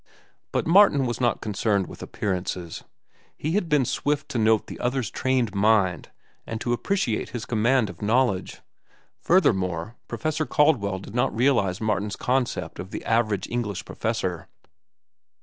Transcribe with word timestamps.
But 0.51 0.65
Martin 0.65 1.05
was 1.05 1.21
not 1.21 1.41
concerned 1.41 1.85
with 1.85 2.01
appearances! 2.01 2.83
He 3.37 3.51
had 3.51 3.69
been 3.69 3.85
swift 3.85 4.29
to 4.29 4.39
note 4.39 4.65
the 4.65 4.79
other's 4.79 5.11
trained 5.11 5.53
mind 5.53 6.09
and 6.47 6.59
to 6.59 6.73
appreciate 6.73 7.29
his 7.29 7.45
command 7.45 7.87
of 7.87 8.01
knowledge. 8.01 8.61
Furthermore, 9.19 9.97
Professor 10.07 10.47
Caldwell 10.47 10.97
did 10.97 11.13
not 11.13 11.35
realize 11.35 11.79
Martin's 11.79 12.15
concept 12.15 12.79
of 12.79 12.89
the 12.89 13.05
average 13.05 13.47
English 13.47 13.85
professor. 13.85 14.47